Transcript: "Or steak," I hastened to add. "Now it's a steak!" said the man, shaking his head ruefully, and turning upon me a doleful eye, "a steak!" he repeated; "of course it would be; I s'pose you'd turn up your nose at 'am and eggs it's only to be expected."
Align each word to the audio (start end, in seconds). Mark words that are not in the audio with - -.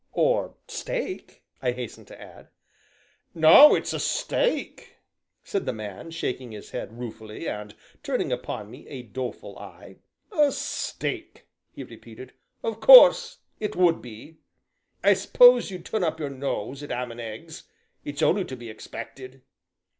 "Or 0.13 0.55
steak," 0.67 1.43
I 1.61 1.73
hastened 1.73 2.07
to 2.07 2.19
add. 2.19 2.47
"Now 3.35 3.75
it's 3.75 3.93
a 3.93 3.99
steak!" 3.99 4.95
said 5.43 5.67
the 5.67 5.73
man, 5.73 6.09
shaking 6.09 6.51
his 6.53 6.71
head 6.71 6.97
ruefully, 6.97 7.47
and 7.47 7.75
turning 8.01 8.31
upon 8.31 8.71
me 8.71 8.87
a 8.87 9.03
doleful 9.03 9.59
eye, 9.59 9.97
"a 10.31 10.51
steak!" 10.51 11.45
he 11.71 11.83
repeated; 11.83 12.33
"of 12.63 12.79
course 12.79 13.41
it 13.59 13.75
would 13.75 14.01
be; 14.01 14.39
I 15.03 15.13
s'pose 15.13 15.69
you'd 15.69 15.85
turn 15.85 16.03
up 16.03 16.19
your 16.19 16.31
nose 16.31 16.81
at 16.81 16.89
'am 16.91 17.11
and 17.11 17.21
eggs 17.21 17.65
it's 18.03 18.23
only 18.23 18.43
to 18.45 18.55
be 18.57 18.71
expected." 18.71 19.43